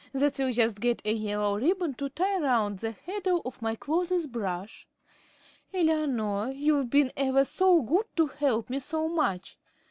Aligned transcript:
"That 0.13 0.39
will 0.39 0.51
just 0.51 0.79
get 0.81 1.03
a 1.05 1.13
yellow 1.13 1.59
ribbon 1.59 1.93
to 1.93 2.09
tie 2.09 2.37
round 2.39 2.79
the 2.79 2.91
handle 2.93 3.43
of 3.45 3.61
my 3.61 3.75
clothes 3.75 4.25
brush. 4.25 4.87
Eleanor, 5.75 6.49
you've 6.51 6.89
been 6.89 7.11
ever 7.15 7.43
so 7.43 7.83
good 7.83 8.05
to 8.15 8.25
help 8.25 8.71
me 8.71 8.79
so 8.79 9.07
much. 9.07 9.59